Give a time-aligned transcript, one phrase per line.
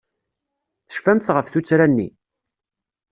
[0.87, 2.09] Tecfamt ɣef tuttra-nni?